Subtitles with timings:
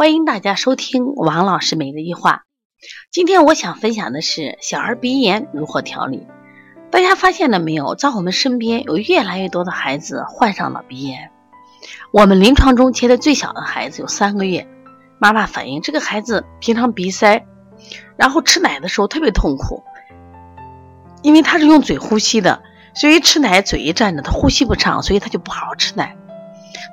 [0.00, 2.44] 欢迎大家收听王老师每日一话。
[3.12, 6.26] 今天我想分享的是小儿鼻炎如何调理。
[6.90, 11.30] 大家发现了没有，在我们身边有越来越多的孩子患上了鼻炎。
[12.14, 14.66] 我们临床中接的最小的孩子有三个月，
[15.18, 17.44] 妈妈反映这个孩子平常鼻塞，
[18.16, 19.82] 然后吃奶的时候特别痛苦，
[21.20, 22.62] 因为他是用嘴呼吸的，
[22.94, 26.16] 所以吃奶嘴一站着，他呼吸不畅，所以他就不好好吃奶，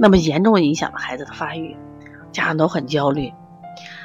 [0.00, 1.76] 那么严重影响了孩子的发育。
[2.36, 3.32] 家长都很焦虑。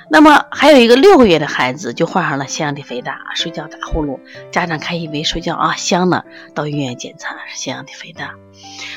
[0.10, 4.20] 那么还有一个六个月的孩子就患上了腺样体肥大，睡觉打呼噜，
[4.52, 6.24] 家长还以为睡觉啊香呢，
[6.54, 8.32] 到医院检查是腺样体肥大。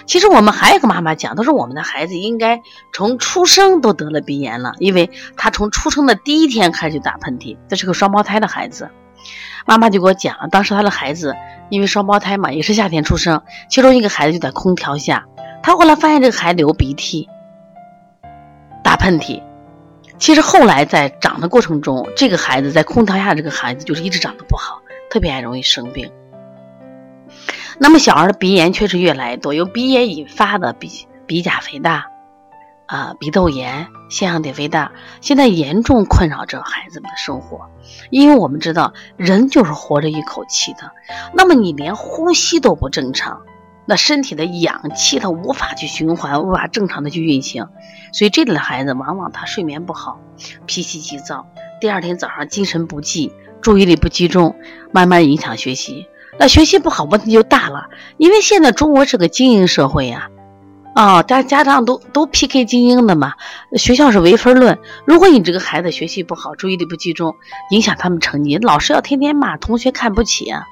[0.06, 2.60] 其实我们还有个妈妈讲，她说我们的孩子应该
[2.92, 8.90] 从出生都得了鼻炎了，因为他从出生的第一天开始就打喷嚏，这是个双胞胎的孩子。
[9.66, 11.34] 妈妈就给我讲，当时他的孩子
[11.70, 13.40] 因为双胞胎嘛，也是夏天出生，
[13.70, 15.26] 其中一个孩子就在空调下，
[15.62, 17.28] 他后来发现这个孩子流鼻涕。
[18.84, 19.42] 打喷嚏，
[20.18, 26.12] 其实后来在长的过程中，这个孩子在空调下，这个孩子就是一直长得不好，特别爱容易生病。
[27.78, 32.06] 那么小儿的鼻炎确实越来越多，由鼻炎引发的鼻鼻甲肥大，
[32.86, 37.70] 啊，鼻窦炎、腺样体肥大，现在严重困扰着孩子们的生活。
[38.10, 40.92] 因为我们知道，人就是活着一口气的，
[41.32, 43.40] 那么你连呼吸都不正常。
[43.86, 47.68] 那身体的氧气它无法去循环，无法正常的去运行，
[48.12, 50.18] 所以这类的孩子往往他睡眠不好，
[50.66, 51.46] 脾气急躁，
[51.80, 54.54] 第二天早上精神不济，注意力不集中，
[54.92, 56.06] 慢慢影响学习。
[56.38, 60.28] 那学习不好问题就大了，因为现在中国是个精英社会呀，
[60.94, 63.34] 啊，家家长都都 PK 精英的嘛，
[63.76, 64.78] 学校是唯分论。
[65.04, 67.36] 如果你这个孩子学习不好，注意力不集中，
[67.70, 70.64] 影响他们成绩，老师要天天骂，同学看不起啊。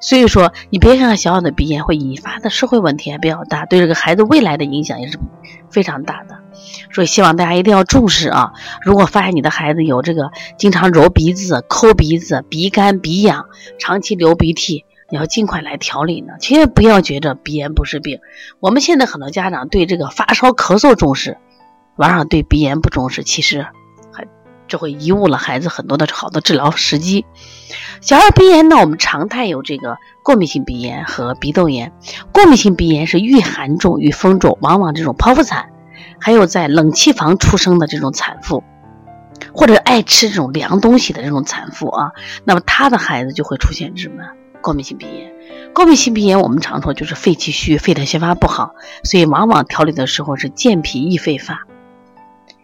[0.00, 5.18] 所以说，你别看小小的鼻炎会引发的社会问题还比较大，对这个孩子未来的影响也是
[5.70, 6.38] 非常大的。
[6.92, 8.52] 所以希望大家一定要重视啊！
[8.82, 13.46] 如果发现你的孩子有这个经常揉鼻子、抠鼻子、鼻干鼻痒、
[13.78, 16.34] 长期流鼻涕，你要尽快来调理呢。
[16.40, 18.20] 千万不要觉着鼻炎不是病。
[18.58, 21.38] 我们现在很多家长对这个发烧咳嗽重视，
[21.96, 23.66] 往往对鼻炎不重视，其实。
[24.70, 27.26] 这会贻误了孩子很多的好的治疗时机。
[28.00, 31.92] 小儿鼻炎呢，我们常态有这个过敏性鼻炎和鼻窦炎。
[32.32, 35.68] 过敏性鼻炎是遇寒重、遇风重，往往这种剖腹产，
[36.18, 38.62] 还有在冷气房出生的这种产妇，
[39.52, 42.12] 或者爱吃这种凉东西的这种产妇啊，
[42.44, 44.22] 那么他的孩子就会出现什么
[44.62, 45.32] 过敏性鼻炎？
[45.74, 51.66] 过敏性鼻炎我们常说就是肺气虚、肺的宣发不好，所以往往调理的时候是健脾益肺发。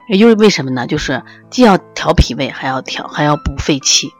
[0.09, 0.87] 也就是为什么呢？
[0.87, 4.11] 就是既要调脾胃，还要调，还要补肺气。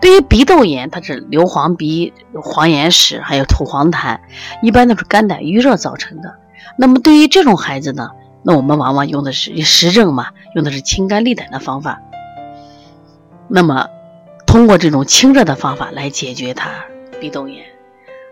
[0.00, 4.20] 对于鼻窦炎，它是流黄鼻、黄眼屎，还有吐黄痰，
[4.62, 6.36] 一般都是肝胆郁热造成的。
[6.78, 8.10] 那么对于这种孩子呢，
[8.42, 12.00] 那我们往往用的是实证嘛，用的是清肝利胆的方法。
[13.48, 13.88] 那么
[14.46, 16.70] 通过这种清热的方法来解决他
[17.20, 17.66] 鼻窦炎。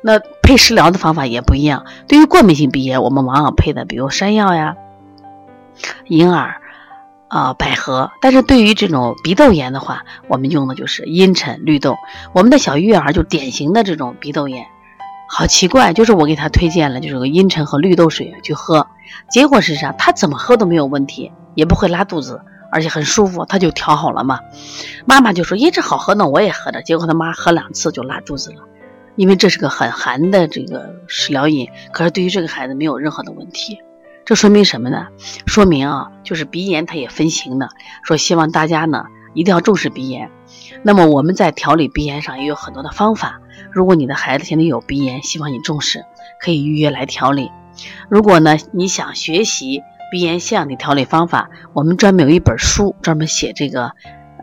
[0.03, 1.85] 那配食疗的方法也不一样。
[2.09, 4.77] 对于过敏性鼻炎，我们往往配的比如山药呀、
[6.07, 6.63] 银耳。
[7.29, 8.11] 啊，百合。
[8.21, 11.97] 但是对于这种鼻窦炎的话，我们用的就是茵陈、绿豆。
[12.33, 14.67] 我们的小月儿就典型的这种鼻窦炎，
[15.29, 18.87] 好奇怪，就是我给他推荐了就是个茵陈和绿豆水去喝，
[19.31, 19.93] 结果是啥？
[19.93, 24.41] 他怎么喝都没有问题，也不会拉肚子，而且很舒服，他就调好了嘛。
[25.05, 28.63] 妈妈就说：“咦，这好喝呢，我也喝着。”结果他妈喝两次就拉肚子了，
[29.17, 33.79] 因为这是个很寒的这个食疗饮，可是对于这个孩子没有任何的问题。
[34.27, 35.07] 这说明什么呢？
[35.47, 37.69] 说明啊，就是鼻炎它也分型的。
[38.03, 39.05] 说希望大家呢
[39.35, 40.33] 一定要重视鼻炎。
[40.83, 43.41] 那么我们在调理鼻炎上也有很多的方法。
[43.71, 46.05] 如果你的孩子现在有鼻炎，希望你重视，
[46.41, 47.53] 可以预约来调理。
[48.09, 53.93] 如果呢你想学习鼻炎腺样体调理方法，我们专门有一本书专门写这个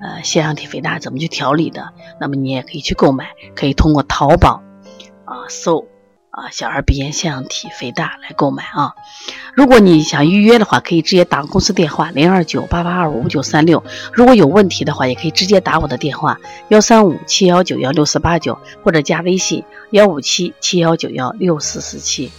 [0.01, 1.91] 呃腺样体肥大怎么去调理的。
[2.21, 4.63] 那么你也可以去购买，可以通过淘宝
[5.25, 5.85] 啊搜。
[6.33, 8.95] 啊，小儿鼻炎腺样体肥大来购买啊！
[9.53, 13.83] 如果你想预约的话，可以直接打公司电话零二九八八二五九三六。
[14.11, 22.31] 如果有问题的话，也可以直接打我的电话幺三五七幺九幺六四八九，或者加微信幺五七七幺九幺六四四七。